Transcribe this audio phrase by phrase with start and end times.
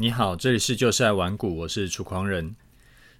[0.00, 2.54] 你好，这里是就是爱玩股，我是楚狂人。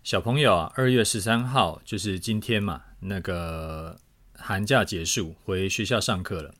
[0.04, 3.98] 小朋友啊，二月十三号就是今天嘛，那个
[4.36, 6.54] 寒假结束，回学校上课了。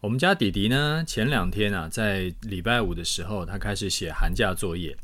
[0.00, 4.94] 我们家弟弟呢，前两天啊，在礼拜五的时候，他开始写寒假作业。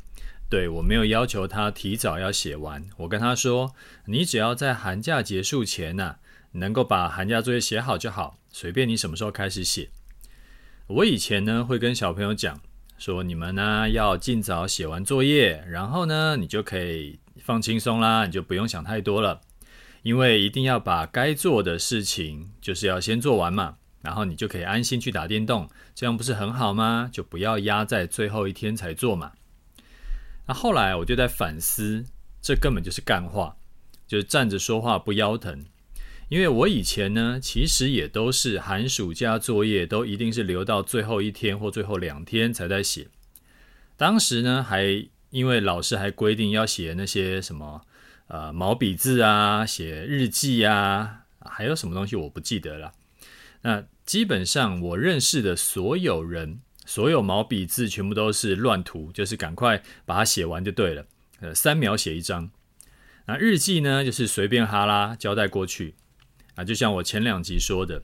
[0.51, 3.75] 对，我没有要求他提早要写完，我跟他说，
[4.05, 6.17] 你只要在寒假结束前呢、
[6.51, 9.89] 能够把寒假作业写好就好，随便你什么时候开始写。
[10.89, 12.61] 我以前呢，会跟小朋友讲。
[13.03, 19.41] 说你们呢要尽早写完作业，然后呢你就可以放轻松啦，你就不用想太多了，
[20.05, 27.11] 因为一定要把该做的事情就是要先做完嘛，然后你就可以安心去打电动，这样不是很好吗？
[27.13, 29.33] 就不要压在最后一天才做嘛。
[30.47, 32.05] 那后来我就在反思，
[32.41, 33.57] 这根本就是干话，
[34.07, 35.65] 就是站着说话不腰疼。
[36.33, 43.09] 因为我以前呢，其实也都是寒暑假作业都一定是留到最后一天或最后两天才在写。
[43.99, 47.83] 当时呢，还因为老师还规定要写那些什么
[48.29, 52.95] 呃毛笔字啊，写日记啊，还有什么东西我不记得了。
[53.61, 61.05] 那基本上我认识的所有人，所有毛笔字全部都是乱涂，就是赶快把它写完就对了。
[61.41, 62.51] 呃，三秒写一张。
[63.27, 65.95] 那日记呢，就是随便哈拉交代过去。
[66.55, 68.03] 啊，就像我前两集说的，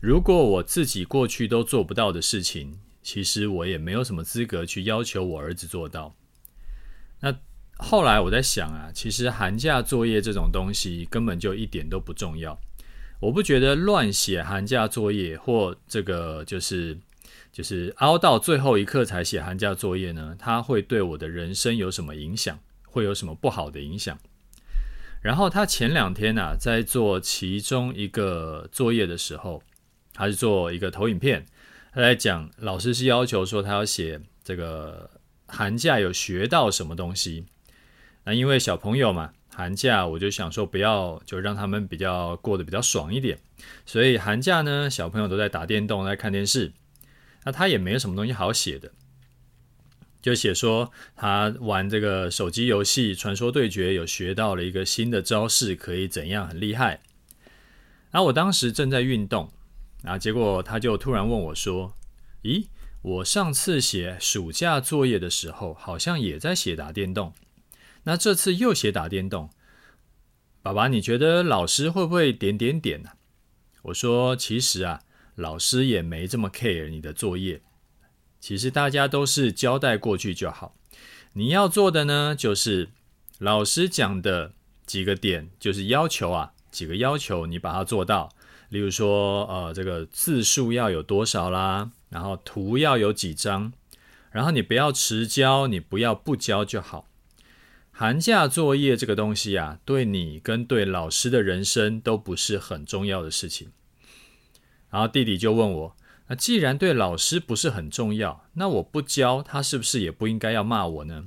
[0.00, 6.14] 如果我自己过去都做不到的事情，其实我也没有什么资格去要求我儿子做到。
[7.20, 7.36] 那
[7.76, 12.58] 后来我在想啊，其实寒假作业这种东西根本就一点都不重要。
[13.20, 16.98] 我不觉得乱写寒假作业或这个就是
[17.52, 22.58] 就是熬到最后一刻才写寒假作业呢，它会对我的人生有什么影响？
[22.86, 24.18] 会有什么不好的影响？
[25.24, 29.62] 然后他前两天啊，在做其中一个作业的时候，
[30.12, 31.46] 他是做一个投影片，
[31.94, 35.08] 他在讲老师是要求说他要写这个
[35.46, 37.46] 寒假有学到什么东西。
[38.24, 43.38] 那因为小朋友嘛，寒假我就想说不要就让他们比较过得比较爽一点，
[43.86, 46.70] 所以寒假呢，小朋友都在打电动，在看电视，
[47.44, 48.92] 那他也没有什么东西好写的。
[50.24, 57.02] 就写说他玩这个手机游戏《传说对决》，有学到了一个新的招式，可以怎样很厉害。
[58.10, 59.52] 然后我当时正在运动，
[60.02, 61.94] 啊，结果他就突然问我说
[62.42, 62.68] ：“咦，
[63.02, 67.34] 我上次写暑假作业的时候，好像也在写打电动，
[68.04, 69.50] 那这次又写打电动，
[70.62, 73.10] 爸爸，你觉得老师会不会点点点呢？”
[73.84, 75.02] 我说：“其实啊，
[75.34, 77.60] 老师也没这么 care 你的作业。”
[78.44, 80.76] 其实大家都是交代过去就好，
[81.32, 82.90] 你要做的呢，就是
[83.38, 84.52] 老师讲的
[84.84, 88.28] 几个点，就是要求啊，几个要求你把它做到。
[88.68, 93.72] 例如说，呃，这个字数要有多少啦，然后图要有几张，
[94.30, 97.08] 然后你不要迟交，你不要不交就好。
[97.92, 103.72] 寒假作业这个东西啊，对你跟对老师的人生都不是很重要的事情。
[104.90, 105.96] 然后弟弟就问我。
[106.28, 111.24] 那既然对老师不是很重要，那我不教他是不是也不应该要骂我呢？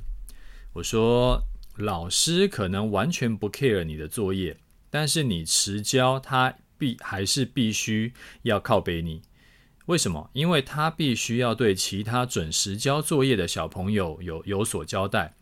[0.74, 1.44] 我说，
[1.76, 4.58] 老师可能完全不 care 你的作业，
[4.90, 9.22] 但是你迟交他必还是必须要靠背你。
[9.86, 10.30] 为什么？
[10.34, 15.36] 因为他必须要对其他准时交作业的小朋友有有所交代。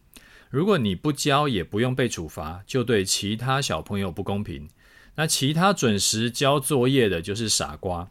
[0.49, 4.69] 如果你不交也不用被处罚，就对其他小朋友不公平。
[5.15, 8.09] 那其他准时交作业的就是傻瓜。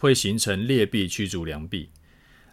[0.00, 1.90] 会形成劣币驱逐良币，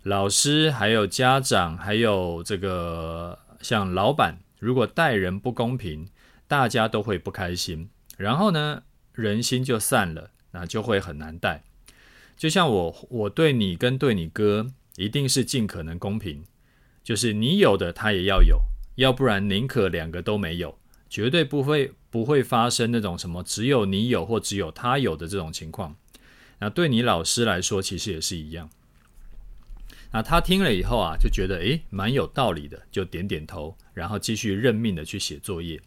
[0.03, 6.09] 老师还有家长还有这个像老板，如果待人不公平，
[6.45, 11.63] 大家都会不开心，然后呢，人心就散了，那就会很难带。
[12.35, 16.43] 就像我，我对你跟对你哥，一定是尽可能公平，
[17.01, 18.59] 就是你有的他也要有，
[18.95, 20.77] 要不然宁可两个都没有，
[21.09, 25.95] 绝对不会不会发生那种什么只有你有或只有他有的这种情况。
[26.59, 28.69] 那对你老师来说，其实也是一样。
[30.11, 35.79] 那他听了以后啊，就觉得诶，蛮有道理的，就点点头，然后继续认命的去写作业。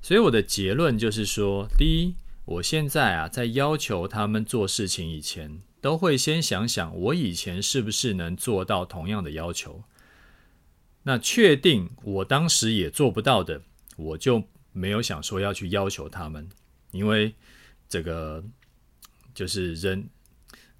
[0.00, 2.14] 所以我的结论就是说，第一，
[2.44, 9.82] 我现在啊，在要求他们做事情以前，都会先想想我以前是不是能做到同样的要求。
[11.02, 13.60] 那确定我当时也做不到的，
[13.96, 16.48] 我就没有想说要去要求他们，
[16.92, 17.34] 因为
[17.88, 18.42] 这个。
[19.38, 20.10] 就是人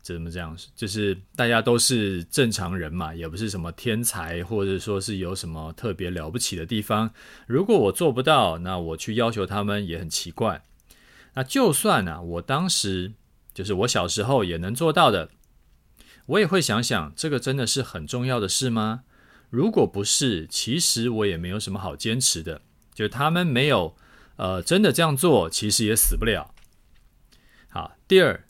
[0.03, 0.59] 怎么这样？
[0.75, 7.09] 就是大家都是正常人嘛，也不是什么天才，或者说是有什么特别了不起的地方。
[7.47, 10.65] 如果我做不到，那我去要求他们也很奇怪。
[11.35, 13.13] 那就算啊，我当时
[13.55, 15.31] 就是我小时候也能做到的，
[16.27, 19.05] 我也会想想，这个真的是很重要的事吗？
[19.51, 22.63] 如果不是，其实我也没有什么好坚持的。
[22.93, 23.95] 就他们没有，
[24.35, 26.53] 呃，真的这样做，其实也死不了。
[27.69, 28.45] 好，第二，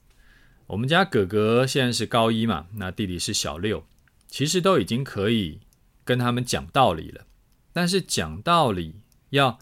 [0.69, 3.85] 我们家哥哥现在是高一嘛，那弟弟是小六，
[4.29, 5.61] 其实都已经可以
[6.05, 7.25] 跟他们讲道理了。
[7.73, 8.97] 但是讲道理
[9.31, 9.59] 要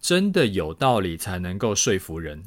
[0.00, 2.44] 真的有道理才能够说服人。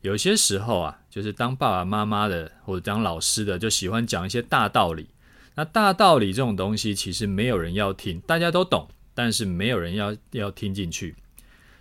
[0.00, 5.08] 有些时候啊，就是当爸爸妈妈的或者当老师的，就喜欢讲一些大道理。
[5.54, 11.14] 那大道理这种东西，其实没有人要听，大家都懂，但是没有人要要听进去，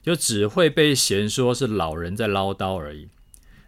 [0.02, 3.08] 就只会被嫌说是老人在唠叨而已，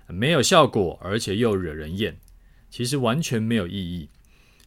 [0.08, 2.18] 没有效果，而且又惹人厌，
[2.70, 4.10] 其实完全没有意义。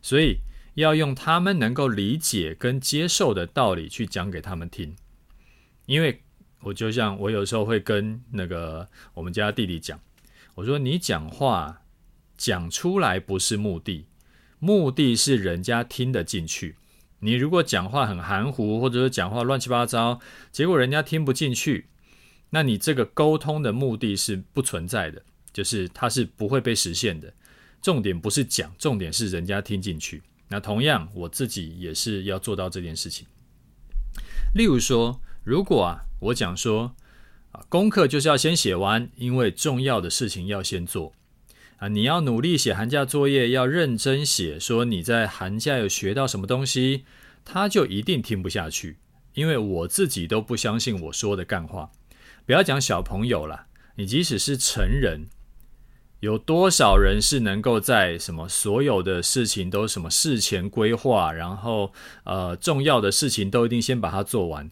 [0.00, 0.38] 所以
[0.75, 4.96] 要用他们能够理解跟接受的道理去讲给他们听。
[5.87, 6.23] 因为
[6.61, 10.00] 我就像我有时候会跟那个我们家弟弟讲，
[10.55, 11.82] 我说你讲话
[12.37, 14.06] 讲出来不是目的。
[14.58, 16.76] 目的是人家听得进去。
[17.20, 20.20] 你如果讲话很含糊，或者是讲话乱七八糟，
[20.52, 21.87] 结果人家听不进去，
[22.50, 25.22] 那你这个沟通的目的是不存在的，
[25.52, 27.32] 就是它是不会被实现的。
[27.82, 30.22] 重点不是讲，重点是人家听进去。
[30.48, 33.26] 那同样，我自己也是要做到这件事情。
[34.54, 36.94] 例如说，如果啊，我讲说
[37.52, 41.12] 啊，功课就是要先写完，因为重要的事情要先做。
[41.76, 44.58] 啊，你要努力写寒假作业，要认真写。
[44.58, 47.04] 说你在寒假有学到什么东西，
[47.44, 48.96] 他就一定听不下去，
[49.34, 51.92] 因为我自己都不相信我说的干话。
[52.48, 53.66] 不要讲小朋友了，
[53.96, 55.28] 你即使是成人，
[56.20, 61.92] 有多少人是能够在什么所有的事情都什么事前规划，然后
[62.24, 64.70] 呃重要的事情都一定先把它做完？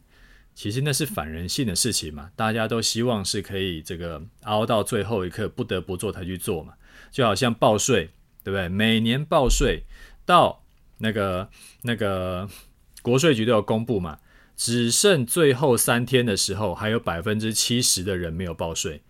[0.55, 6.73] 其实那是反人性的事情嘛，大家都希望是可以这个熬到最后一刻不得不做才去做嘛。
[7.11, 8.09] 就好像报税，
[8.43, 8.71] 对不对？
[8.71, 9.83] 每年报税
[10.25, 10.65] 到
[10.97, 11.51] 那个
[11.83, 12.49] 那个
[13.03, 14.19] 国税局都有公布嘛，
[14.57, 19.03] 只剩最后三天的时候，还有百分之七十的人没有报税。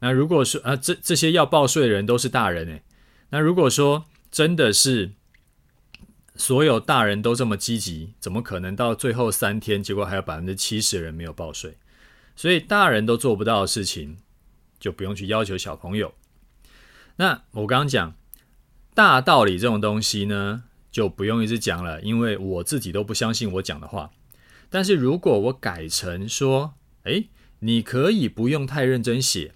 [0.00, 2.82] 那如果说啊，这这些要报税的人都是大人诶，
[3.30, 5.10] 那如果说真的是
[6.36, 11.76] 所有大人都这么积极，怎么可能到最后三天，结果还有百分之七十的人没有报税？
[12.36, 14.18] 所以大人都做不到的事情，
[14.78, 16.14] 就不用去要求小朋友。
[17.16, 18.14] 那我刚刚讲
[18.94, 24.12] 大道理这种东西呢，就不用一直讲了，因为我自己都不相信我讲的话。
[24.70, 26.74] 但是如果我改成说，
[27.04, 27.28] 诶，
[27.60, 29.54] 你可以不用太认真写，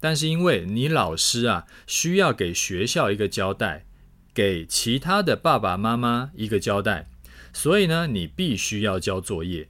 [0.00, 3.84] 但是因为你老师啊需要给学校一个交代，
[4.32, 7.08] 给其他的爸爸妈妈一个交代，
[7.52, 9.68] 所以呢，你必须要交作业。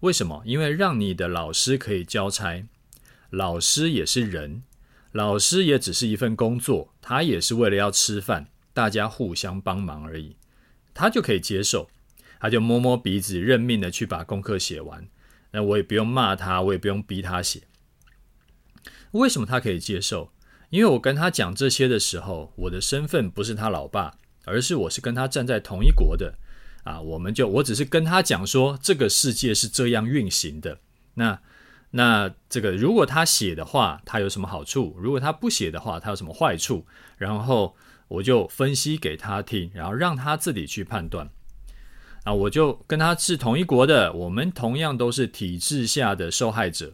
[0.00, 0.42] 为什么？
[0.44, 2.66] 因为让你的老师可以交差，
[3.30, 4.62] 老师也是人。
[5.12, 10.36] 老师也只是一份工作，他也是为了要吃饭，大家互相帮忙而已，
[10.92, 11.88] 他就可以接受，
[12.40, 15.06] 他就摸摸鼻子，认命的去把功课写完。
[15.52, 17.62] 那我也不用骂他，我也不用逼他写。
[19.12, 20.32] 为什么他可以接受？
[20.70, 26.34] 因为我跟他讲这些的时候，我的身份不是他老爸，而是我是跟他站在同一国的
[26.84, 27.00] 啊。
[27.00, 30.80] 我们就我只是跟他讲说，这个世界是这样运行的。
[31.14, 31.40] 那。
[31.90, 34.96] 那这个如果他写的话，他有什么好处？
[34.98, 36.84] 如果他不写的话，他有什么坏处？
[37.16, 37.74] 然后
[38.08, 41.30] 我就分析给他听，然后让他自己去判断。
[42.26, 46.92] 啊，我就跟他是同一国的，我们同样都是体制下的受害者。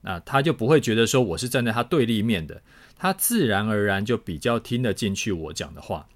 [0.00, 2.60] 那他就不会觉得说我是站在他对立面的，
[2.96, 6.08] 他自然而然就比较听得进去我讲的话。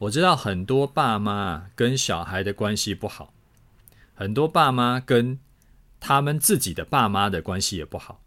[0.00, 3.32] 我知道很多爸妈跟小孩的关系不好，
[4.12, 5.38] 很多爸妈跟
[5.98, 8.20] 他们自己的爸妈的关系也不好，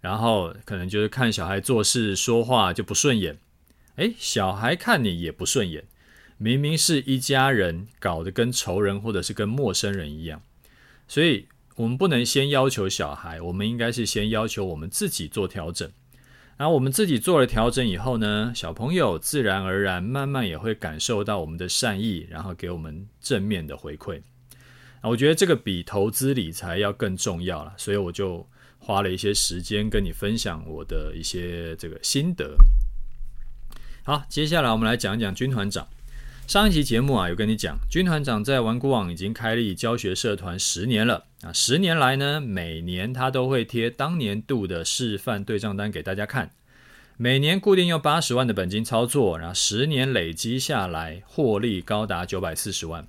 [0.00, 3.36] 然后可能就是看小孩做事说话就不顺眼，
[3.96, 5.84] 诶，小孩看你也不顺眼，
[6.42, 10.40] 明明是一家人，搞得跟仇人或者是跟陌生人一样，
[11.06, 15.92] 所以我们不能先要求小孩，我们应该是先要求我们自己做调整，
[16.56, 24.22] 然后我们自己做了调整以后呢，小朋友自然而然慢慢也会感受到我们的善意，然后给我们正面的回馈。
[25.02, 32.56] 我觉得这个比投资理财要更重要了，所以我就花了一些时间跟你分享我的一些这个心得。
[34.04, 35.86] 好，接下来我们来讲一讲军团长。
[36.50, 41.26] 上一期节目啊，有跟你讲，军团长在玩股网已经开立教学社团十年了。
[41.42, 46.50] 啊，十年来呢，每年他都会贴当年度的示范对账单给大家看，
[47.16, 53.06] 每年固定用八十万的本金操作，然后十年累积下来获利高达九百四十万。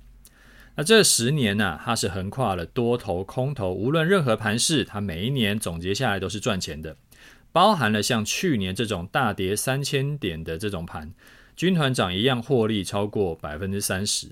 [0.76, 6.96] 那这十年呢、啊，它是横跨了多头空头，无论任何盘势，它每一年总结下来都是赚钱的，
[7.50, 11.12] 包含了像去年这种大跌三千点的这种盘，
[11.54, 14.28] 军团长一样获利超过百分之三十。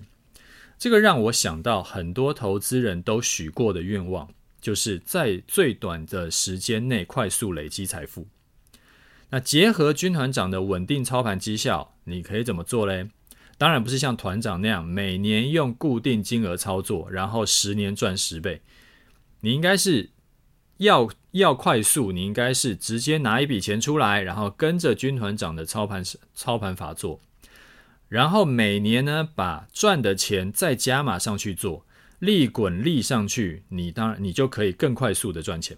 [0.79, 4.29] 这个让我想到很多投资人都许过的愿望，
[4.61, 8.27] 就是在最短的时间内快速累积财富。
[9.29, 13.11] 那结合军团长的稳定操盘绩效，你可以怎么做嘞？
[13.59, 18.63] 当然不是像团长那样每年用固定金额操作，然后十年赚十倍。
[19.43, 20.11] 你应该是
[20.79, 26.03] 要要快速，你应该是直接拿一笔钱出来，然后跟着军团长的操盘
[26.35, 27.21] 操盘法做，
[28.09, 31.87] 然后每年呢把赚的钱再加码上去做，
[32.19, 35.77] 利滚利上去，你当然你就可以更快速的赚钱。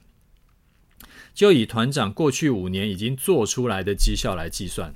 [1.34, 4.94] 就以团长过去五年已经做出来的绩效来计算，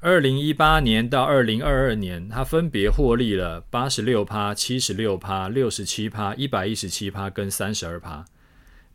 [0.00, 8.24] 二零一八年到二零二二年，他分别获利了八十六趴、七十六趴、六十七趴、一百一十七趴跟三十二趴。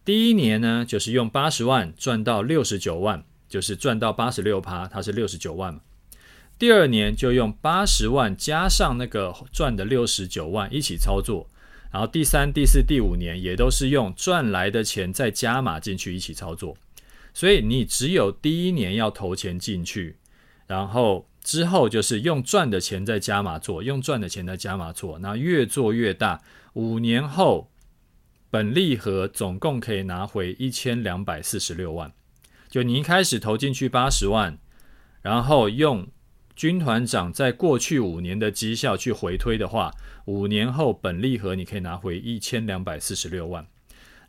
[0.05, 5.81] 第一年呢，就是用八十万赚到六十九万，就是赚到八十六趴，它是六十九万嘛。
[6.57, 11.47] 第二年就用八十万加上那个赚的六十九万一起操作。
[11.91, 16.75] 然后第三、第四、第五年也都是用赚来的钱再加码进去一起操作，
[17.33, 20.17] 所以你只有第一年要投钱进去，
[20.67, 26.41] 然后之后就是用赚的钱再加码做，用赚的钱再加码做，那越做越大，
[26.73, 27.69] 五年后
[28.55, 32.13] 本利和总共可以拿回一千两百四十六万。
[32.69, 34.57] 就你一开始投进去八十万，
[35.21, 36.07] 然后用。
[36.55, 39.91] 军团长在过去五年的绩效去回推的话，
[40.23, 43.67] 五年后本利和你可以拿回一千两百四十六万。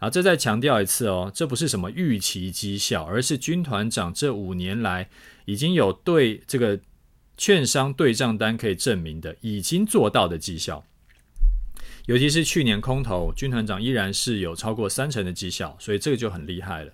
[0.00, 5.08] 啊，这再强调一次哦，这不是什么预期绩效，而是军团长这五年来
[5.44, 6.80] 已经有对这个
[7.36, 10.84] 券商对账单可以证明的，已经做到的绩效。
[12.06, 16.92] 尤其是去年空头，军团长依然是有超过三成的绩效，所以这个就很厉害了。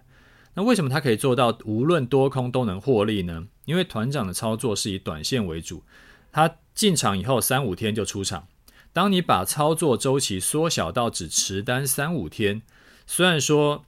[0.54, 3.46] 那为什么他可以做到无论多空都能获利呢？
[3.64, 5.82] 因为团长的操作是以短线为主，
[6.30, 8.48] 他进场以后三五天就出场。
[8.92, 12.60] 当你把操作周期缩小到只持单三五天，
[13.06, 13.84] 虽然说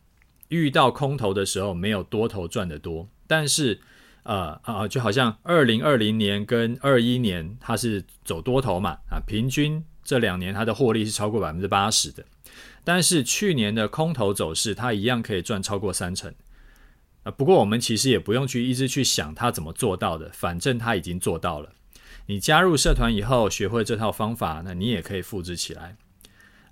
[0.49, 3.81] 遇到空头的时候没有多头赚得多，但是
[4.23, 12.25] 呃啊，就好像二零二零年跟二一年它是走多头嘛啊，平均这两年它的获利是超过百分之八十的，
[12.85, 16.33] 但是去年的空头走势它一样可以赚超过三成。
[17.23, 21.73] 啊，不过我们其实也不用去一直去想它怎么做到的，反正它已经做到了。
[22.27, 25.97] 你加入社团以后，学会这套方法，那你也可以复制起来。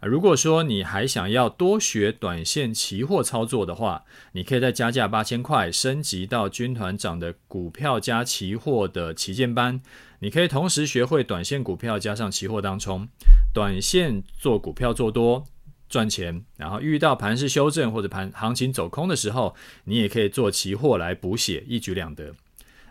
[0.02, 9.80] 如果说你还想要多学短线期货操作的话，你可以再加价八千块，升级到军团长的股票加期货的旗舰班。
[10.18, 13.08] 你可以同时学会短线股票加上期货当冲，
[13.54, 15.44] 短线做股票做多。
[15.88, 19.54] 赚钱，然后遇到盘势修正或者盘行情走空的时候，
[19.84, 22.32] 你也可以做期货来补血，一举两得。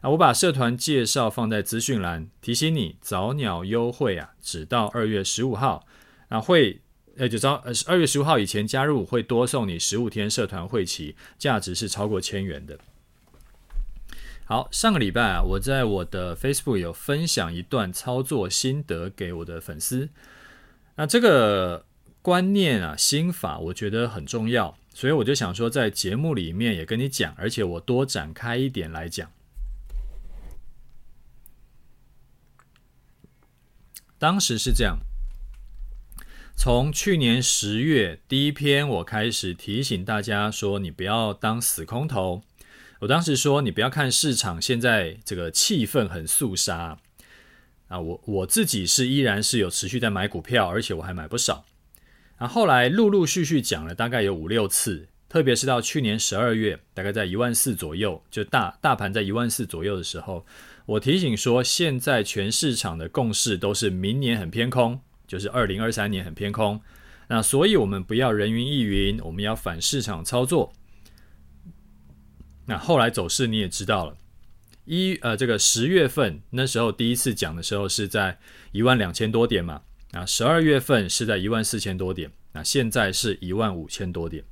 [0.01, 5.83] 啊，我把社团介绍放在资讯栏，提醒你早鸟优惠啊，只到二月十五号。
[6.29, 6.79] 啊，会
[7.17, 12.79] 呃，就招呃二月十五号以前加入，会多送你十五天社团会期，价值是超过千元的。
[14.45, 20.09] 好，上个礼拜啊，我在我的 Facebook 有分享一段操作心得给我的粉丝。
[20.95, 21.85] 那这个。
[22.23, 29.31] 观念啊，心法，我觉得很重要，所以我就想说，在节目里面也跟你讲，而且我多展开一点来讲。
[34.19, 34.99] 当时是这样，
[36.55, 42.43] 从去年十月第一篇，我开始提醒大家说，你不要当死空头。
[42.99, 46.99] 我当时说，你不要看市场现在这个气氛很肃杀
[47.87, 51.65] 啊，我我自己是依然是有持续在买股票，而且我还买不少。
[52.37, 60.45] 那后来陆陆续续讲了大概有五六次，特别是到去年十二月，大概在一万四左右，就大大盘在一万四左右的时候，
[60.85, 66.77] 我提醒说，现在全市场的共识都是明年很偏空，就是二零二三年很偏空。
[67.29, 70.73] 那所以我们不要人云亦云，我们要反市场操作。
[72.65, 74.17] 那后来走势你也知道了，
[74.83, 78.37] 一呃这个十月份那时候第一次讲的时候是在
[78.73, 79.81] 一万两千多点嘛。
[80.11, 84.43] 啊十二月份是在一万四千多点，那现在是一万五千多点。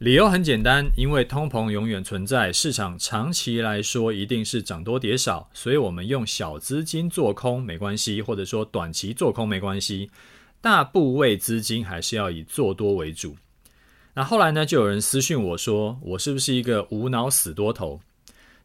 [0.00, 10.10] 理由很简单，因为通膨永远存在，市场长期来说一定是涨多跌少，所以我们用小资金做空没关系，或者说短期做空没关系，
[10.62, 13.36] 大部位资金还是要以做多为主。
[14.14, 18.00] 那后来呢，就有人私讯我说，我是不是一个无脑死多头？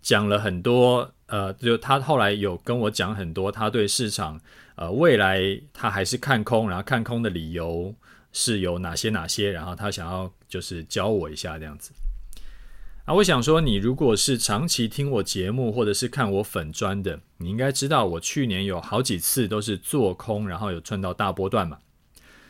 [0.02, 4.40] 讲了很多，呃，就他后来有跟我讲很多，他对市场。
[4.76, 5.42] 呃，未来
[5.74, 7.94] 他还是看空，然后看空的理由
[8.38, 11.94] 是有哪些哪些，然后他想要就是教我一下这样子。
[13.06, 21.80] 啊，我想说，你如果是长期听我节目或者是看我粉专的，你应该知道我去年有好几次都是做空，然后有赚到大波段嘛。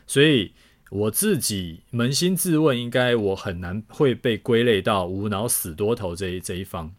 [0.08, 0.56] 所以
[0.90, 6.96] 我自己扪心自问，应该我很难会被归类到无脑死多头这一这一方。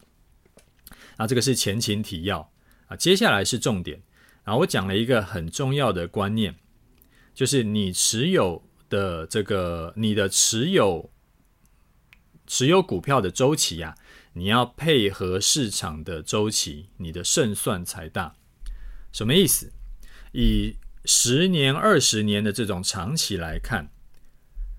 [1.16, 2.52] 啊，这个是前情提要
[2.86, 4.00] 啊，接下来是重点。
[4.44, 6.54] 然后我讲了一个很重要的观念，
[7.34, 11.10] 就是你持有的这个你的持有。
[12.48, 13.96] 持有股票的周期啊，
[14.34, 18.36] 你要配合市场的周期，你的胜算才大。
[19.10, 19.72] 什么意思？
[20.30, 23.90] 以十年、二十年的这种长期来看，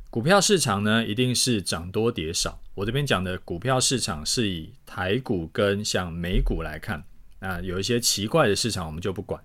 [0.09, 2.61] 股票市场呢，一定是涨多跌少。
[2.75, 7.03] 我这边讲的股票市场是以台股跟像美股来看
[7.39, 9.43] 啊，有一些奇怪的市场我们就不管。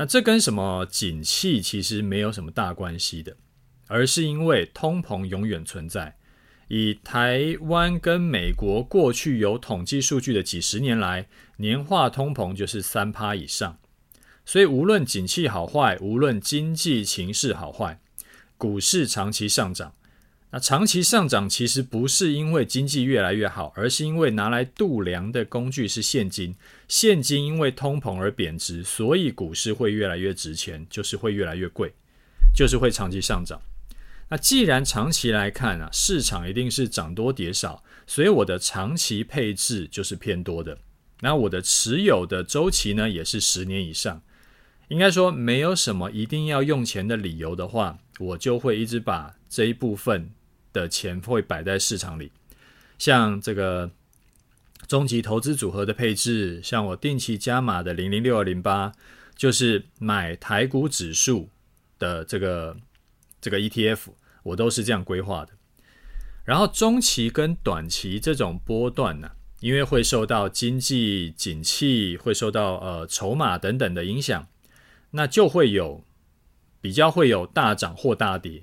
[0.00, 3.36] 那这跟什么景气其实没有什么大关系的，
[3.86, 6.16] 而是因为通膨永远存在。
[6.68, 11.28] 以台湾跟美国过去有统计数据的几十年来，
[11.58, 13.78] 年化通膨就是三趴以上，
[14.46, 18.00] 所以无论景气好坏，无论经济情势好坏，
[18.56, 19.92] 股市长期上涨。
[20.52, 26.56] 那长期上涨其实不是因为经济越来越好，而是因为拿来度量的工具是现金，
[26.88, 31.92] 现金因为通膨而贬值，所以股市会越来越值钱，就是会越来越贵，
[32.52, 33.60] 就是会长期上涨。
[34.28, 40.78] 那既然长期来看啊，市场一定是涨多跌少，所以我的长期配置就是偏多的。
[41.20, 44.22] 那我的持有的周期呢，也是十年以上。
[44.88, 50.30] 应该说没有什么一定要用钱的理由的话，我就会一直把这一部分
[50.72, 52.32] 的钱会摆在市场里。
[52.98, 53.90] 像这个
[54.86, 58.92] 终极投资组合的配置，像我定期加码的零零六二零八，
[59.36, 61.48] 就是买台股指数
[61.98, 62.76] 的这个
[63.40, 64.10] 这个 ETF。
[64.42, 65.52] 我都是这样规划的，
[66.46, 74.48] 然后中期跟短期这种波段呢、因为会受到经济景气、会受到呃筹码等等的影响，
[75.10, 76.02] 那就会有
[76.80, 78.62] 比较会有大涨或大跌，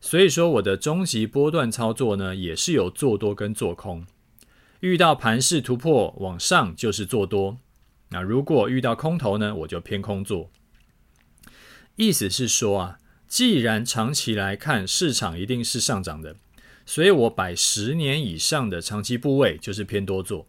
[0.00, 4.06] 所以说我的中极波段操作呢，也是有做多跟做空，
[4.80, 7.58] 遇到盘势突破往上就是做多，
[8.10, 10.50] 那如果遇到空头呢，我就偏空做，
[11.96, 12.98] 意思是说啊。
[13.28, 16.36] 既然长期来看市场一定是上涨的，
[16.86, 20.46] 所以我摆十年以上的长期部位就是偏多做。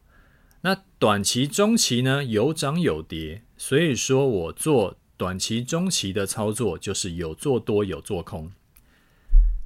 [0.61, 8.51] 那短期、中期呢，有涨有跌，所以说我做短期、中期的操作就是有做多有做空。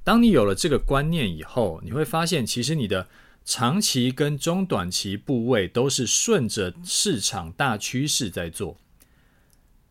[0.04, 3.08] 当你有了这个观念以后，你会发现其实你的
[3.44, 8.76] 长期跟中短期部位都是顺着市场大趋势在做。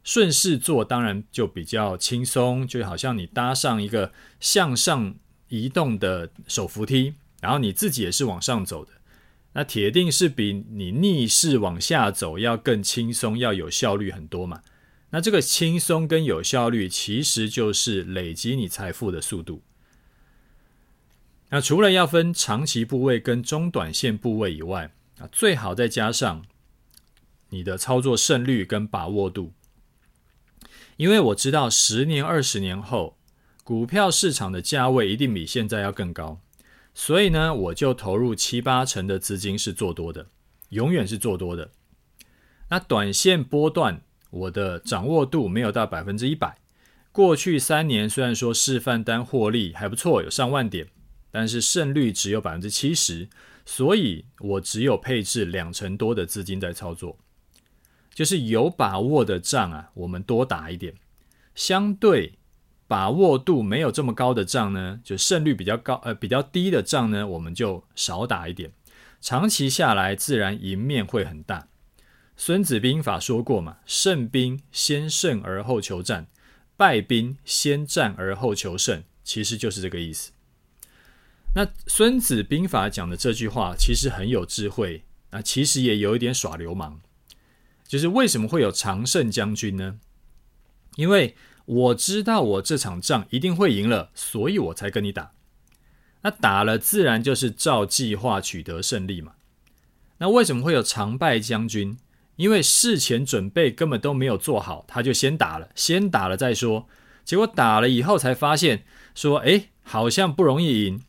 [0.03, 5.13] 顺势做当然就比较轻松，就好像你搭上一个向上
[5.49, 8.91] 移动的手扶梯，然后你自己也是往上走的，
[9.53, 14.61] 那铁定是比你逆势往下走要更轻松，要有效率很多嘛。
[15.11, 19.61] 那这个轻松跟有效率，其实就是累积你财富的速度。
[21.53, 26.45] 那除了要分长期部位跟中短线部位以外，啊，最好再加上
[27.49, 29.51] 你的操作胜率跟把握度。
[30.95, 33.17] 因为我知道十年、二十年后，
[33.65, 36.39] 股票市场的价位一定比现在要更高，
[36.93, 40.27] 所以呢，我就投入七八成的资金是做多的，
[40.69, 41.71] 永远是做多的。
[42.69, 46.57] 那短线波段，我的掌握度没有到百分之一百。
[47.11, 50.87] 过去三年虽然说示范单获利还不错，有上万点，
[51.31, 53.29] 但是胜率只有百分之七十，
[53.65, 57.17] 所以我只有配置两成多的资金在操作。
[58.13, 60.93] 就是有把握的仗啊，我们多打一点；
[61.55, 62.37] 相对
[62.85, 68.73] 把握度没有这么高的仗呢，就胜率比较高呃比较低的仗呢，我们就少打一点。
[69.21, 71.69] 长期下来，自然赢面会很大。
[72.35, 76.27] 孙子兵法说过嘛，胜兵先胜而后求战，
[76.75, 80.31] 败兵先战而后求胜，其实就是这个意思。
[81.53, 87.01] 那孙子兵法讲的这句话其实很有智慧，那其实也有一点耍流氓。
[87.85, 89.99] 就是为什么会有常胜将军呢？
[90.95, 91.35] 因为
[91.65, 95.33] 我知道我这场仗一定会赢了，所以我才跟你打。
[96.21, 99.33] 那打了自然就是照计划取得胜利嘛。
[100.19, 101.97] 那为什么会有常败将军？
[102.37, 106.87] 因为事前准备根本都没有做好，他就先打了，先打了再说。
[107.25, 111.01] 结果打了以后才发现说，哎，好像不容易赢。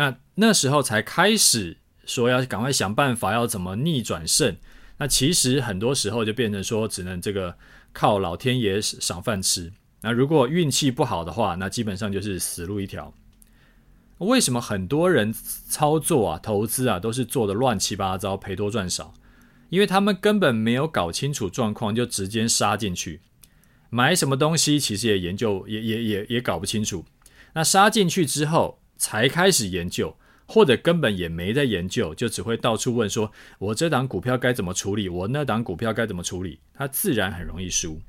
[0.00, 4.56] 那那时候才开始说要赶快想办法，要怎么逆转胜。
[4.96, 7.54] 那其实很多时候就变成说，只能这个
[7.92, 9.70] 靠老天爷赏饭吃。
[10.00, 13.12] 那如果运气不好的话，那基本上就是死路一条。
[14.16, 15.34] 为什么很多人
[15.68, 19.12] 操作啊、投资啊都是做的乱七八糟，赔多赚少？
[19.68, 23.20] 因为他们根本没有搞清楚状况，就直接杀进去，
[23.90, 27.04] 买什么东西其实也研究也也也也搞不清楚。
[27.52, 30.16] 那杀进去之后才开始研究。
[30.52, 35.08] 或者根本也没在研究，就只会到处问说：“我这档股票该怎么处理？
[35.08, 38.00] 我那档股票该怎么处理？”他自然很容易输。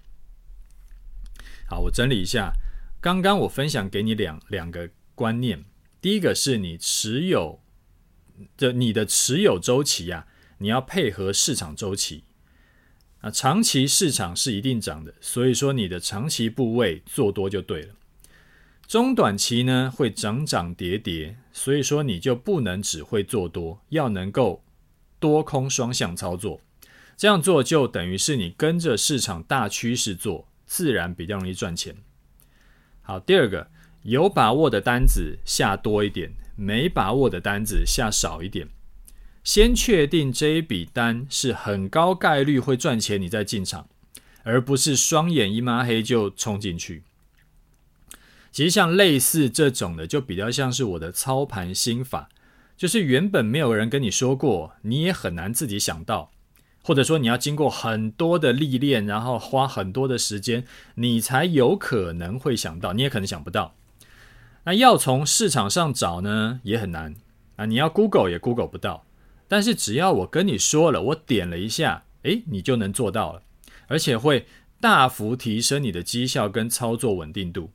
[1.69, 2.51] 好，我整理一下，
[2.99, 5.63] 刚刚我分享给你两两个观念。
[6.01, 7.61] 第一个是你持有
[8.57, 10.27] 的你的持有周期呀、啊，
[10.57, 12.23] 你要配合市场周期。
[13.19, 17.93] 啊，长期市场是一定涨的，所以说你的长期部位做多就对了。
[18.91, 24.65] 中短期呢会涨涨跌跌，所以说你就不能只会做多，要能够
[25.17, 26.59] 多空双向操作。
[27.15, 31.95] 这样做就等于是你跟着市场大趋势做，自然比较容易赚钱。
[33.01, 33.69] 好，第二个，
[34.03, 38.67] 有把握的单子下多一点，没把握的单子下少一点。
[39.45, 43.87] 先确定这一笔单是很高概率会赚钱，你再进场，
[44.43, 47.03] 而不是双眼一抹黑就冲进去。
[48.51, 52.29] 其实像类似这种的，就比较像是我的操盘心法，
[52.75, 56.31] 就是原本没有人跟你说过，你也很难自己想到，
[56.83, 63.73] 或者说你要经过很多的历练，然后花很多的时间，你才有可能会想到，你也可能想不到。
[64.65, 67.15] 那要从市场上找呢，也很难
[67.55, 69.05] 啊，你要 Google 也 Google 不到。
[69.47, 73.41] 但是只要我跟你说了，我点了一下，诶，你就能做到了，
[73.87, 74.45] 而且会
[74.79, 77.71] 大幅提升你的绩效跟操作稳定度。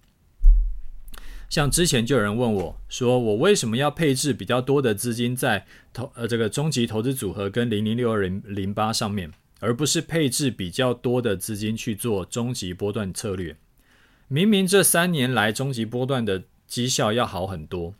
[1.48, 13.56] 像之前就有人问我，说我为什么要配置比较多的资金在投呃这个终极投资组合跟零零六二零零八上面，而不是配置比较多的资金去做终极波段策略？
[14.28, 17.94] 明明这三年来终极波段的绩效要好很多，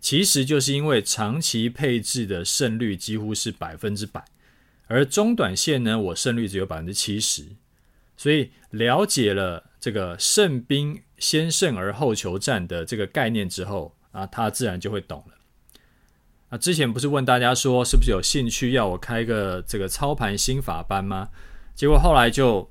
[0.00, 4.24] 其实就是因为长期配置的胜率几乎是百分之百，
[4.88, 7.44] 而中短线呢，我胜率只有百分之七十，
[8.16, 11.00] 所以了解了这个胜兵。
[11.16, 15.34] 先胜而后求战的这个概念之后啊，他自然就会懂了。
[16.50, 21.30] 啊，之前不是问大家说是不是有兴趣要我开个这个操盘心法班吗？
[21.74, 22.68] 结果后来就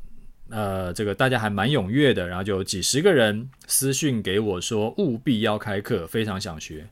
[0.50, 6.90] 呃，这个大家还蛮踊跃的，然后就有几十个人私讯给我说务必要开课，非常想学。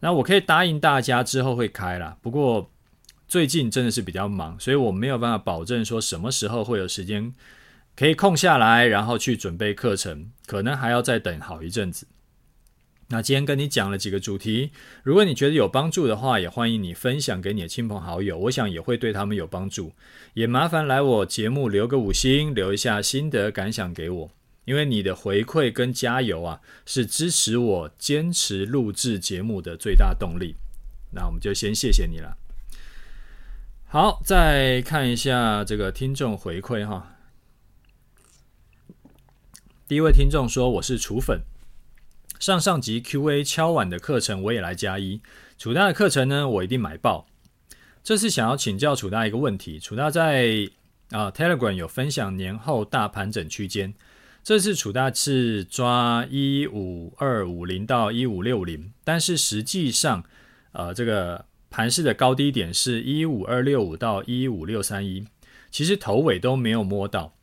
[0.00, 2.70] 那我可以答应大家之后会开啦，不过
[3.26, 7.34] 最近真的是比较忙，所以我没有办法保证说什么时候会有时间。
[7.96, 12.06] 可以空下来，然后去准备课程，可能还要再等好一阵子。
[13.08, 19.92] 那今天跟你讲了几个主题，如果你觉得有帮助的话，也欢迎你分享给你的亲朋好友，我想也会对他们有帮助。
[20.32, 24.30] 也麻烦来我节目留个五星，留一下心得感想给我，
[24.64, 30.56] 因为你的回馈跟加油啊，是支持我坚持录制节目的最大动力。
[31.12, 32.36] 那我们就先谢谢你了。
[33.86, 37.13] 好，再看一下这个听众回馈哈。
[39.86, 41.42] 第一位听众说：“我是楚粉，
[42.40, 45.20] 上上集 Q&A 敲碗的课程我也来加一。
[45.58, 47.26] 楚大的课程呢，我一定买爆。
[48.02, 50.70] 这次想要请教楚大一个问题：楚大在
[51.10, 53.92] 啊 Telegram 有分享年后大盘整区间，
[54.42, 60.24] 这次楚大是抓一五二五零到一五六零，但是实际上，
[60.72, 65.26] 呃，这个盘势的高低点是一五二六五到一五六三一，
[65.70, 67.34] 其实头尾都没有摸到。”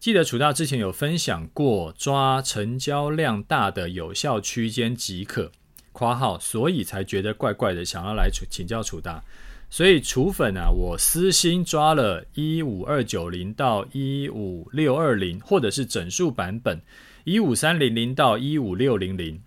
[0.00, 5.50] 记得楚大之前有分享过，抓成交量大的有效区间即可
[5.90, 9.24] （括号），所以才觉得怪怪的，想要来请教楚大。
[9.68, 16.80] 所以楚粉啊，我私心抓了一五二九零到一五六二零，或者是整数版本
[17.24, 19.42] 一五三零零到一五六零零。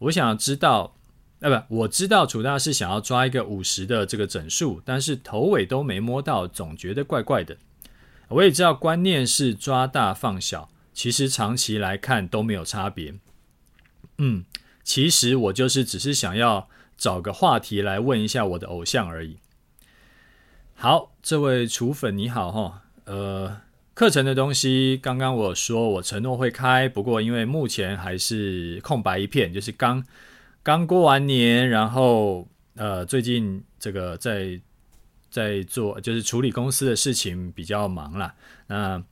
[0.00, 0.96] 我想要知道，
[1.38, 7.56] 呃，不，我知道楚大是想要抓一个五十的这个整数，但是头尾都没摸到，总觉得怪怪的。
[8.28, 13.14] 我也知道观念是抓大放小，其实长期来看都没有差别。
[14.18, 14.44] 嗯，
[14.82, 19.36] 其实我就是只是想要找个话题来问一下我的偶像而已。
[20.74, 23.60] 好，这位楚粉你好哈，呃，
[23.92, 30.02] 课程的东西刚刚我说我承诺会开，不过因为目前还是空白一片，就是刚
[30.62, 34.58] 刚过完年，然后呃最近这个在。
[35.32, 38.34] 在做就是处理公司的事情比较忙啦，
[38.66, 39.02] 那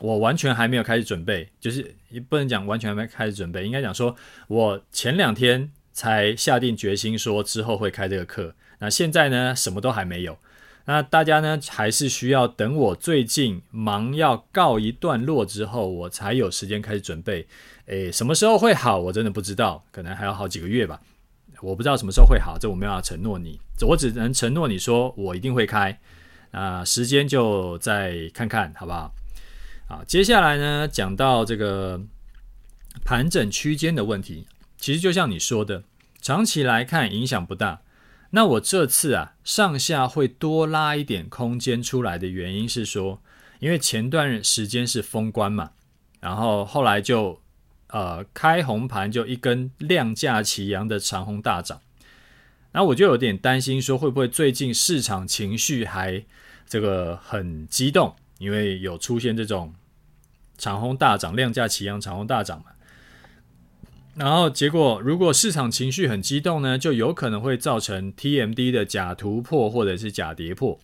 [0.00, 4.14] 我完全还没有开始准备，就是也不能讲完全还没开始准备，应该讲说
[4.46, 10.38] 我前两天才下定决心说之后会开这个课，那现在呢什么都还没有，
[10.86, 17.46] 那大家呢，还是需要等我最近忙要告一段落之后，我才有时间开始准备。
[17.86, 18.98] 诶，什么时候会好？
[18.98, 21.00] 我真的不知道，可能还要好几个月吧。
[21.60, 25.98] 我不知道什么时候会好，这我没有要承诺你，我只能承诺你说我一定会开。
[26.50, 29.12] 啊，时间就再看看，好不好？
[29.88, 32.00] 好，接下来呢，讲到这个
[33.04, 34.46] 盘整区间的问题，
[34.78, 35.82] 其实就像你说的，
[36.20, 37.80] 长期来看影响不大。
[38.30, 43.20] 那我这次啊，上下会多拉一点空间出来的原因是说，
[43.58, 45.72] 因为前段时间是封关嘛，
[46.20, 47.40] 然后后来就
[47.94, 51.80] 呃开红盘就一根量价齐扬的长红大涨，
[52.72, 56.24] 那我就有点担心说，会不会最近市场情绪还
[56.66, 59.72] 这个很激动，因为有出现这种
[60.58, 62.72] 长红大涨、量价齐扬、长红大涨嘛。
[64.16, 70.80] 然后结果，如果市场情绪很激动呢，就有可能会造成 TMD 的假突破或者是假跌破。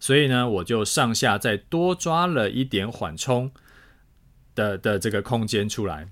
[0.00, 3.52] 所以呢，我就上下再多抓了一点缓冲
[4.56, 6.08] 的的这个空间出来。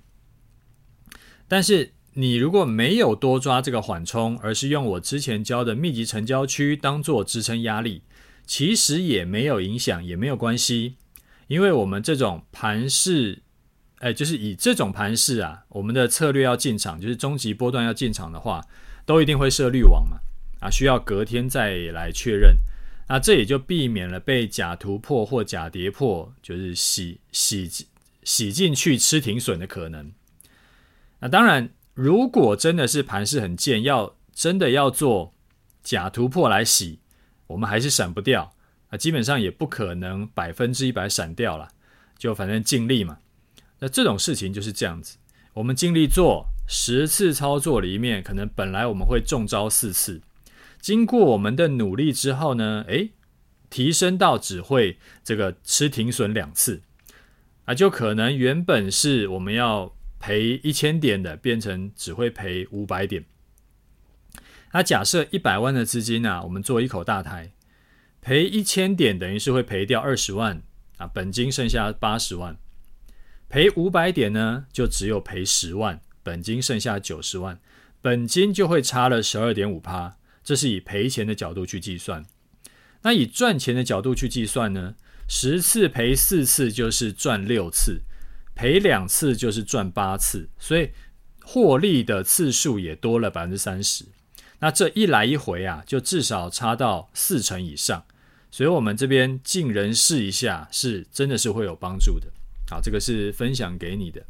[1.51, 8.03] 但是你如果没有多抓这个缓冲，而是用我之前教的密集成交区当做支撑压力，
[8.45, 10.95] 其实也没有影响，也没有关系，
[11.47, 13.41] 因为我们这种盘势。
[13.97, 18.65] 哎，就是以这种盘势啊，我们的策略要进场，就是终极波段要进场的话，
[19.05, 20.19] 都一定会设滤网嘛，
[20.61, 22.55] 啊，需要隔天再来确认，
[23.09, 27.69] 那这也就避免了被假突破或假跌破，就是洗洗
[28.23, 30.13] 洗进去吃停损的可能。
[31.21, 35.33] 那当然，如果真的是盘势很贱，要真的要做
[35.83, 36.99] 假突破来洗，
[37.47, 38.53] 我们还是闪不掉
[38.89, 41.69] 啊，基本上也不可能百分之一百闪掉了，
[42.17, 43.19] 就反正尽力嘛。
[43.79, 45.17] 那这种事情就是这样子，
[45.53, 50.21] 我们尽力做十次操作里面，可能本来我们会中招四次，
[50.79, 53.11] 经过我们的努力之后呢，诶，
[53.69, 56.81] 提升到只会这个吃停损两次，
[57.65, 63.25] 啊，就可能原本是我们要赔一千点的，变成只会赔五百点。
[64.71, 67.51] 那假设一百万的资金啊，我们做一口大台，
[68.21, 70.61] 赔一千点等于是会赔掉二十万
[70.97, 72.55] 啊，本金剩下八十万。
[73.49, 77.59] 赔五百点呢，就只有赔十万，本金剩下九十万，
[77.99, 80.17] 本金就会差了十二点五趴。
[80.43, 82.23] 这是以赔钱的角度去计算。
[83.01, 84.95] 那以赚钱的角度去计算呢？
[85.27, 88.01] 十次赔四次就是赚六次，
[88.61, 90.91] 赔两次就是赚八次，所以
[91.43, 94.05] 获利的次数也多了百分之三十。
[94.59, 98.05] 那这一来一回啊，就至少差到四成以上。
[98.51, 102.27] 所以我们这边尽人事一下，是真的是会有帮助的。
[102.69, 104.23] 好，这个是分享给你的。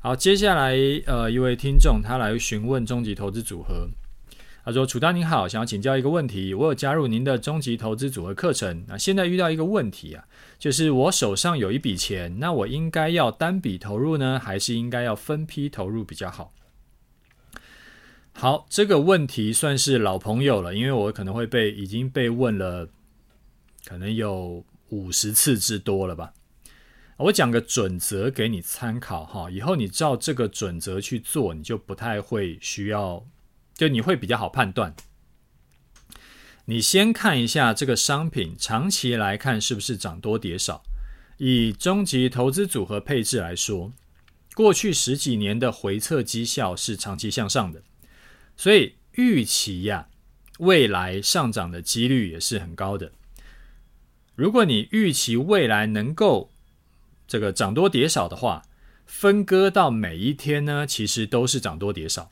[0.00, 3.88] 好，接下来呃，一位听众他来询问终极投资组合，
[4.64, 10.24] 他说：“楚丹您好，想要请教一个问题，我有加入您的终极投资组合课程，那现在遇到一个问题啊，
[10.58, 16.54] 就是我手上有一笔钱，那我应该要单笔投入呢，还是应该要分批投入比较好？”
[18.32, 22.88] 好，这个问题算是老朋友了，因为我可能会被已经被问了，
[23.84, 26.32] 可能有五十次之多了吧。
[27.18, 33.24] 我讲个准则给你参考哈，以后你照这个准则去做，你就不太会需要，
[33.74, 34.94] 就你会比较好判断。
[36.66, 40.82] 你先看一下这个商品长期来看是不是涨多跌少。
[41.38, 43.92] 以终极投资组合配置来说，
[44.54, 47.82] 过去十几年的回测绩效是长期向上的，
[48.56, 50.06] 所以预期呀，
[50.60, 53.10] 未来上涨的几率也是很高的。
[54.36, 56.52] 如果你预期未来能够
[57.26, 58.62] 这个涨多跌少的话，
[59.04, 62.30] 分割到每一天呢，其实都是涨多跌少。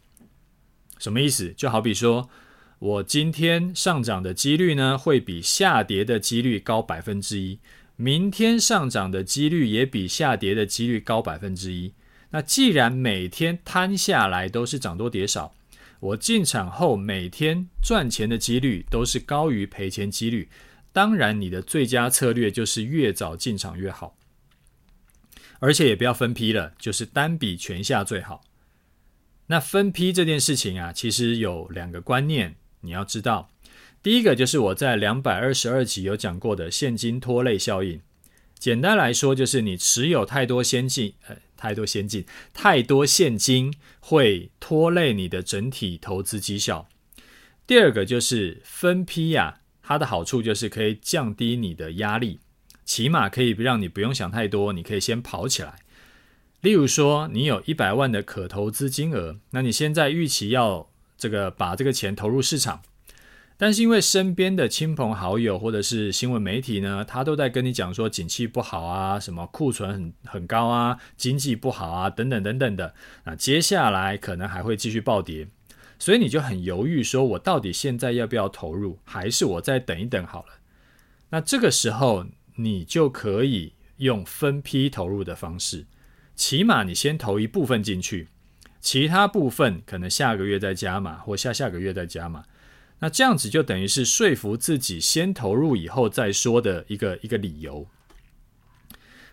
[1.03, 1.53] 什么意思？
[1.57, 2.31] 就好比说，
[2.79, 7.59] 我今天上涨的几率呢，会比下跌的几率高百分之一；
[7.97, 11.93] 明天上涨的几率也比下跌的几率高百分之一。
[12.31, 15.53] 那既然每天摊下来都是涨多跌少，
[15.99, 20.49] 我进场后每天赚钱的几率都是高于赔钱几率。
[20.93, 24.17] 当然，你的最佳策略就是越早进场越好。
[25.59, 28.45] 而且也不要分批了，就是单笔全下最好。
[29.53, 33.51] 那分批这件事情啊，其实有两个观念你要知道。
[34.03, 38.01] 第一个就是我在两百二十二集有讲过的现金拖累效应。
[38.59, 46.89] 简单来说，就是你持有太多先进，呃，太多先进，太多现金会拖累你的整体投资绩效。
[47.67, 52.41] 第二个就是分批呀，它的好处就是可以降低你的压力。
[52.87, 55.75] 起码可以让你不用想太多，你可以先跑起来。
[56.63, 62.83] 例如说，你有一百万的可投资金额，那你现在预期要这个把这个钱投入市场，
[63.57, 72.95] 但是因为身边的亲朋好友或者是新闻媒体呢，他都在跟你讲说景气不好啊，什么库存很很高啊，经济不好啊，等等等等的。
[73.25, 75.49] 那接下来可能还会继续暴跌，
[75.99, 80.53] 所以你就很犹豫，说我到底现在要不要投入，还是我再等一等好了？
[81.31, 85.87] 那这个时候你就可以用分批投入的方式，
[86.43, 88.27] 起码你先投一部分进去，
[88.81, 92.47] 其他部分可能下个月再加码，或下下个月再加码。
[92.99, 97.87] 那这样子就等于是说服自己先投入以后再说的一个一个理由。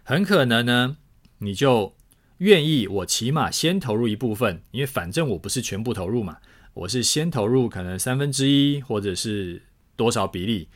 [0.03, 0.97] 很可能呢，
[1.39, 1.95] 你就
[2.37, 6.37] 愿意我起码先投入一部分，因为反正我不是全部投入嘛，
[6.75, 9.63] 我是先投入可能三分之一或者是
[9.95, 10.69] 多少比例，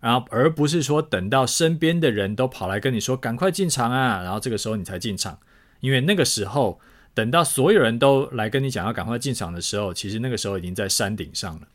[0.00, 5.38] 然后而不是说等到身边的人都跑来跟你说赶快进场啊，然后这个时候你才进场，
[5.80, 6.80] 因为那个时候
[7.14, 11.68] 等到所有人都来跟你讲要赶快进场的时候，其实那个时候已经在山顶上了。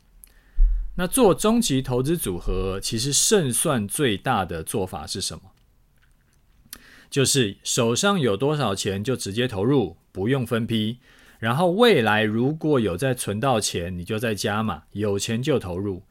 [0.96, 5.42] 那做终极投资组合，其实胜算最大的做法是什么？
[7.08, 10.98] 就是手上有多少钱就直接投入，不用分批。
[11.38, 16.04] 然后未来如果有再存到钱，你就再加码，有钱就投入。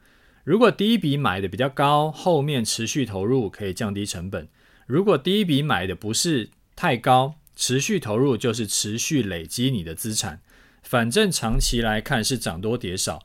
[0.44, 4.48] 如果第一笔买的比较高，后面持续投入可以降低成本。
[4.88, 10.42] 如果第一笔买的不是太高，持续投入就是持续累积你的资产。
[10.84, 13.24] 反正长期来看是涨多跌少。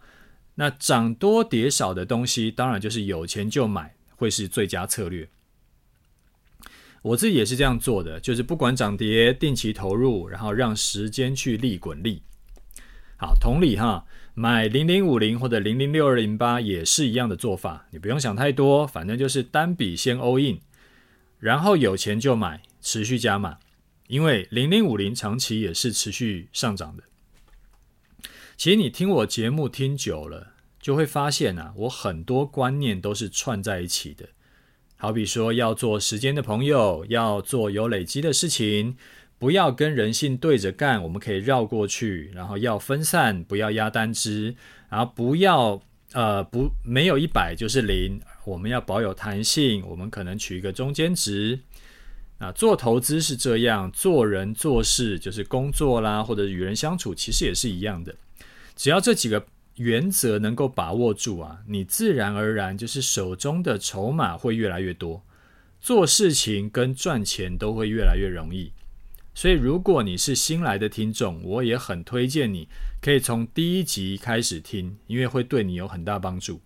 [0.57, 5.29] 那涨多跌少的东西，当然就是有钱就买，会是最佳策略。
[7.03, 12.23] 我自己也是这样做的，就是不管涨跌，定期投入，然后让时间去利滚利。
[13.19, 20.59] 好，同理哈，买零零五零或者零零六二零八也是一样的做法，你不用想太多，反正就是单笔先 all in，
[21.39, 23.59] 然后有钱就买，持续加码，
[24.09, 27.03] 因为零零五零长期也是持续上涨的。
[28.57, 34.29] 其实你听我节目听久了，就会发现啊，我很多观念都是串在一起的。
[34.97, 38.97] 好比说，要做时间的朋友，要做有累积的事情，
[39.39, 42.31] 不要跟人性对着干，我们可以绕过去。
[42.35, 44.57] 然后要分散，不要压单支，
[44.89, 51.61] 然后不要呃不没有一百就是零，我们要保有弹性，我们可能取一个中间值。
[52.39, 58.15] 啊，做投资是这样，做人做事就是工作啦，或者与人相处，其实也是一样的。
[58.75, 59.47] 只要这几个
[59.77, 65.25] 原则能够把握住啊，你自然而然就是手中的筹码会越来越多，
[65.81, 68.73] 做事情跟赚钱都会越来越容易。
[69.35, 72.69] 所以，如果你是新来的听众，我也很推荐你
[73.03, 76.61] 可以从第一集开始听，因为会对你有很大帮助。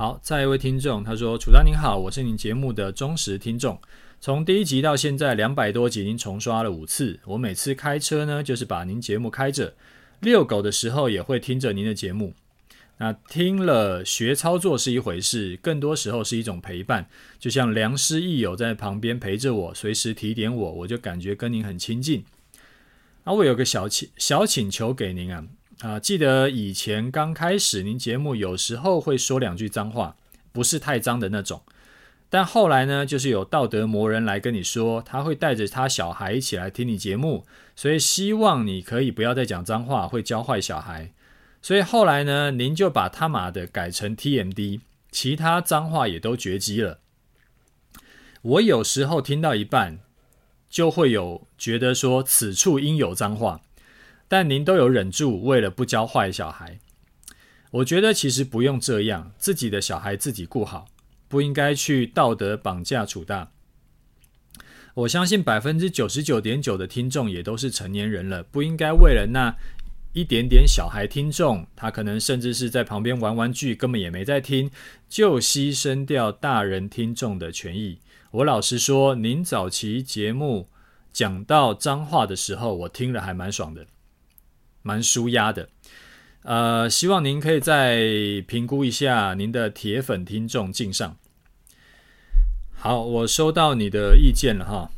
[0.00, 3.78] 好，再一位听众他说：“楚丹您好，我是您节目的忠实听众。”
[4.18, 7.20] 从第一集到现在两百多集，已经重刷了五次。
[7.26, 9.74] 我每次开车呢，就是把您节目开着。
[10.20, 12.32] 遛狗的时候也会听着您的节目，
[12.96, 17.06] 那听了学操作是一回事，更多时候是一种陪伴，
[17.38, 22.24] 就像良师益友在旁边陪着我，随时提点我，我就感觉跟您很亲近。
[23.24, 25.44] 啊，我有个小请小请求给您啊，
[25.80, 30.16] 啊，记得以前刚开始您节目有时候会说两句脏话，
[30.52, 31.62] 不是太脏的那种。
[32.28, 41.12] 但后来呢，就是有道德魔人来跟你说，他会带着他小孩一起来听你节目，所以希望你可以不要再讲脏话，会教坏小孩。
[41.62, 46.98] 所以后来呢，您就把他妈的改成 TMD，其他脏话也都绝迹了。
[48.42, 49.98] 我有时候听到一半，
[50.68, 53.62] 就会有觉得说此处应有脏话，
[54.30, 56.78] 但您都有忍住，为了不教坏小孩。
[57.72, 60.86] 我觉得其实不用这样，自己的小孩自己顾好。
[61.26, 63.50] 不应该去道德绑架楚大。
[64.94, 69.56] 我相信百分之九十九点九的听众也都是成年人了，不应该为了那
[70.12, 74.70] 一点点小孩听众，他可能甚至是在旁边玩玩具，根本也没在听，
[75.08, 77.98] 就牺牲掉大人听众的权益。
[78.30, 80.68] 我老实说，您早期节目
[81.12, 83.86] 讲到脏话的时候，我听了还蛮爽的，
[84.82, 85.68] 蛮舒压的。
[86.42, 88.02] 呃，希望您可以再
[88.46, 91.16] 评估一下您的铁粉听众敬上。
[92.72, 94.90] 好，我收到你的意见了哈。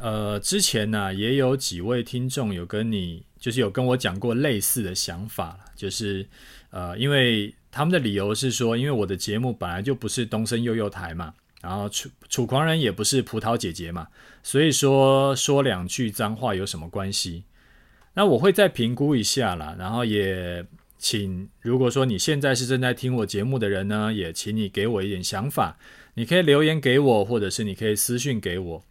[0.00, 6.28] 呃，之前呢、也有几位听众有跟你，就是有跟我讲过类似的想法，就是
[6.70, 11.32] 呃，因为他们的理由是说，因为我的节目本来就不是东森幼幼台嘛，
[11.62, 14.08] 然后楚楚狂人也不是葡萄姐姐嘛，
[14.42, 17.44] 所以说说两句脏话有什么关系？
[18.18, 20.66] 那我会再评估一下啦，然后也。
[21.00, 25.78] 请，如果说你现在是正在听我节目的人呢，也请你给我一点想法。
[26.14, 28.84] 你可以留言给我，或者是你可以私讯给我。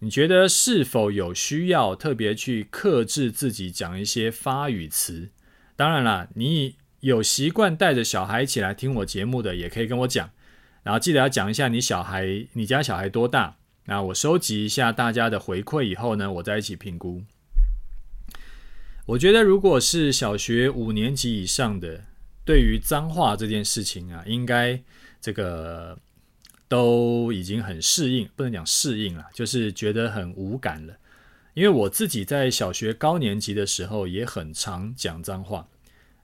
[0.00, 5.28] 你觉得是否有需要特别去克制自己讲一些发语词？
[5.76, 10.30] 当然啦，你有习惯带着小孩一起来听我节目的，也可以跟我讲。
[10.82, 13.54] 然后记得要讲一下你小孩，你家小孩多大？
[13.84, 17.22] 那我收集一下大家的回馈以后呢，我再一起评估。
[19.06, 22.04] 我觉得如果是小学五年级以上的，
[22.44, 24.80] 对于脏话这件事情啊，应该
[25.20, 25.98] 这个
[26.68, 30.94] 都已经很适应，不能讲适应了，就是觉得很无感了。
[31.54, 35.68] 因为我自己在小学高年级的时候也很常讲脏话，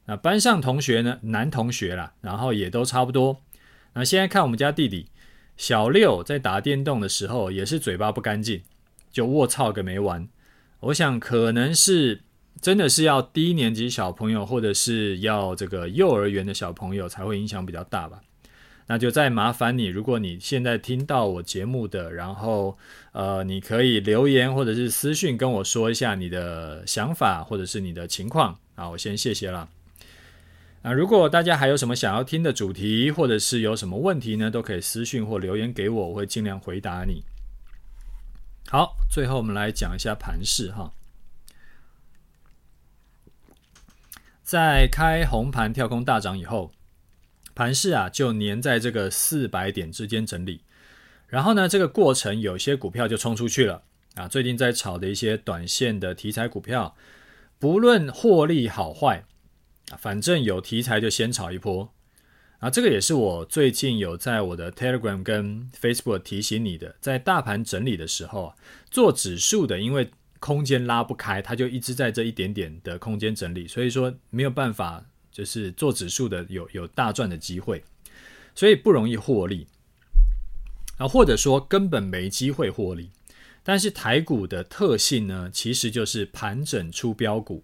[0.06, 3.42] 那班上同学呢，男同学啦，然后也都差不多。
[3.94, 5.08] 那现在看我们家弟弟
[5.56, 8.62] 小六在打电动的时候，也是嘴巴不干净，
[9.10, 10.28] 就卧槽个没完。
[10.80, 12.22] 我想可能是
[12.60, 18.20] 真的是要低年级小朋友，或者是要这个幼儿园的小朋友才会影响比较大吧。
[18.90, 22.78] 那就再麻烦你，如果你现在听到我节目的，然后
[23.12, 29.68] 呃，你可以留言或者是私讯跟我说一下你的想法或者是你的情况啊，我先谢谢了。
[30.80, 37.22] 啊，如果大家还有什么想要听的主题，或者是有什么问题呢，都可以私讯或留言给我，我会尽量回答你。
[38.70, 40.90] 好，最后我们来讲一下盘势哈，
[44.48, 46.72] 在开红盘跳空大涨以后。
[47.54, 50.62] 盘势啊，就黏在这个四百点之间整理，
[51.26, 53.82] 然后呢，这个过程有些股票就冲出去了
[54.14, 54.26] 啊。
[54.26, 56.96] 最近在炒的一些短线的题材股票，
[57.58, 59.26] 不论获利好坏
[59.90, 61.92] 啊，反正有题材就先炒一波
[62.60, 62.70] 啊。
[62.70, 68.54] 这个也是我最近有在我的 Telegram 跟 Facebook 提醒你的，在大盘整理的时候啊，
[68.90, 75.06] 做指数的，因为空间拉不开，它就一直在这一点点的空间整理，所以说没有办法。
[75.30, 77.84] 就是做指数的有有大赚的机会，
[78.56, 79.68] 所以不容易获利
[80.96, 83.12] 啊，或者说根本没机会获利。
[83.62, 87.62] 但是台股的特性呢，其实就是盘整出标股，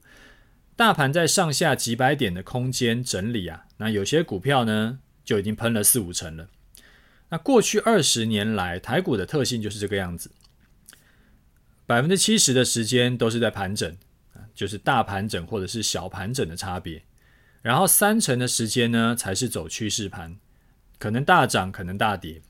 [0.76, 6.48] 大盘在上下几百点的空间整理啊，那有些股票呢就已经喷了四五成了。
[7.30, 10.30] 那过去二十年来，台股的特性就是这个样子，
[11.86, 13.90] 百分之七十的时间都是在盘整
[14.32, 17.02] 啊，就是大盘整或者是小盘整的差别。
[17.62, 20.36] 然后三成的时间呢，才是走趋势盘，
[20.98, 22.42] 可能大涨，可能大跌。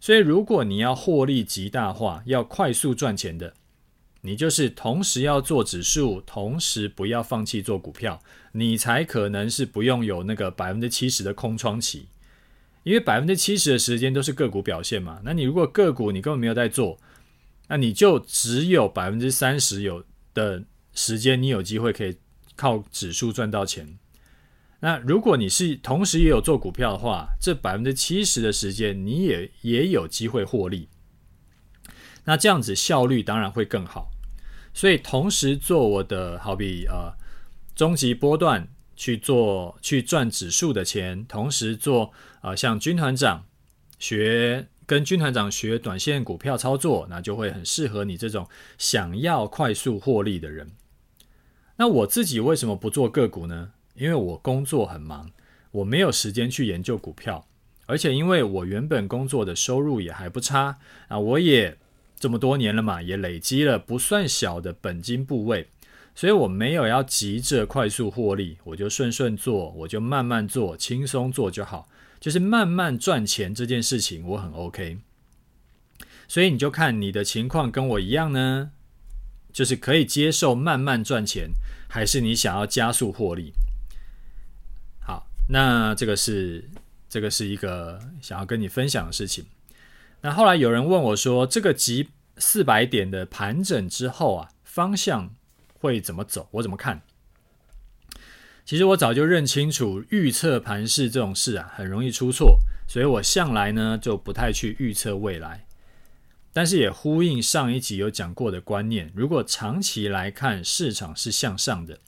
[0.00, 3.54] 所以，如果你要获利极大化，要快速赚钱的，
[4.20, 8.22] 你就是同时要做指数，同时不要放弃做股票，
[8.52, 12.08] 你才可能是不用有那个百分之七十的空窗期。
[12.84, 16.98] 因为百分之七十的时间都是个股表现嘛，那你如果个股你根本没有在做，
[17.68, 20.04] 那你就只有百分之三十有
[20.34, 22.16] 的时间，你有机会可以
[22.56, 23.98] 靠指数赚到钱。
[24.80, 30.88] 那如果你是同时也有做股票的话，这百分之七十的时间你也也有机会获利。
[32.24, 34.10] 那这样子效率当然会更好。
[34.72, 37.12] 所以同时做我的好比呃
[37.74, 42.12] 终极波段去做去赚指数的钱，同时做
[42.42, 43.46] 呃像军团长
[43.98, 50.70] 学跟军团长学短线股票操作，那就会很适合你这种想要快速获利的人。
[51.76, 53.72] 那我自己为什么不做个股呢？
[53.92, 55.30] 因为我工作很忙，
[55.72, 57.46] 我没有时间去研究股票，
[57.84, 60.78] 而且因为我原本工作的收入也还不差
[61.08, 61.76] 啊，我也
[62.18, 65.68] 这么多年了嘛，也累积了不算小的本金部位，
[66.14, 71.90] 所以我没有要急着快速获利，我就顺顺做，我就慢慢做，轻松做就好，
[72.20, 74.98] 就是慢慢赚钱这件事情我很 OK。
[76.26, 78.70] 所以你就看你的情况跟我一样呢，
[79.52, 81.50] 就是可以接受慢慢赚钱，
[81.88, 83.52] 还是你想要加速获利？
[85.00, 86.68] 好那这个是
[87.08, 89.46] 这个是一个想要跟你分享的事情。
[90.20, 95.34] 那后来有人问我说，这个急四百点的盘整之后啊，方向
[95.80, 96.48] 会怎么走？
[96.50, 97.00] 我怎么看？
[98.68, 105.64] 其实我早就认清楚，预测盘势这种事啊，很容易出错，所以我向来呢就不太去预测未来。
[106.52, 112.00] 但是也呼应上一集有讲过的观念，如果长期来看市场是向上的。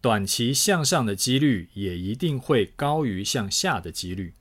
[0.00, 4.32] 短期向上的几率也一定会高于向下的几率，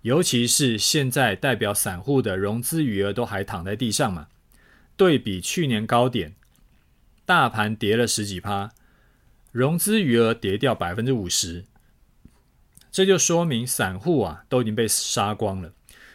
[0.00, 4.28] 尤其是现在代表散户的融资余额都还躺在地上嘛，
[4.96, 6.34] 对比去年高点，
[7.26, 8.72] 大盘跌了十几趴，
[9.52, 11.66] 融资余额跌掉百分之五十，
[12.90, 15.72] 这就说明散户啊都已经被杀光了，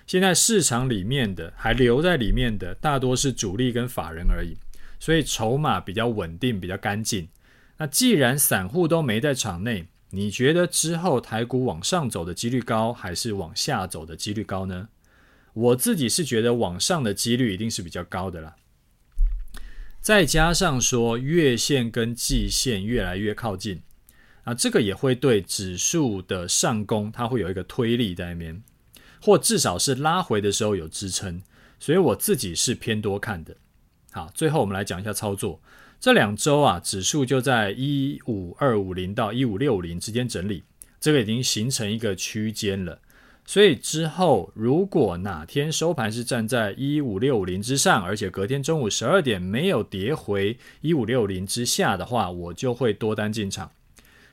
[0.08, 4.58] 现在市场里面的还留在里面的大多是主力跟法人而已，
[5.00, 7.30] 所以筹码比较稳定，比较干净。
[7.78, 14.90] 那既然散户都没在场内，你觉得之后台股往上走的几率高，还是往下走的几率高呢？
[15.54, 18.56] 我自己是觉得往上的几率一定是比较高的啦。
[20.08, 23.82] 再加上说月线跟季线越来越靠近，
[24.46, 28.64] 啊，这个也会对指数的上攻，它会有一个推力在那边，
[29.22, 31.42] 或至少是拉回的时候有支撑，
[31.78, 33.58] 所以我自己是偏多看的。
[34.12, 35.62] 好，最后我们来讲一下操作。
[36.00, 40.64] 这两周啊，指数就在一五二五零到一五六零之间整理，
[41.02, 43.02] 这个已经形成一个区间了。
[43.48, 53.72] 所以之后如果哪天收盘是站在一五六五零之上，而且隔天中午十二点没有跌回一五六零之下的话，我就会多单进场。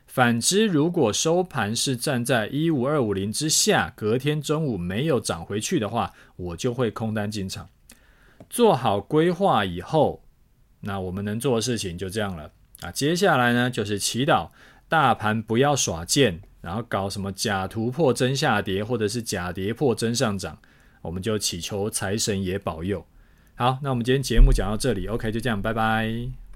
[0.07, 7.69] 反之，如果收盘是站在一五二五零之下，隔天中午没有涨回去的话，我就会空单进场。
[8.51, 10.21] 做好规划以后。
[10.87, 12.51] 那我们能做的事情就这样了
[12.83, 12.91] 啊！
[12.91, 14.51] 接下来呢，就是祈祷
[14.87, 20.59] 大盘不要耍贱，然后搞什么假突破真下跌，或者是假跌破真上涨，
[21.03, 23.05] 我们就祈求财神爷保佑。
[23.55, 26.44] 好，那我们今天节目讲到这里，OK，就这样，拜拜。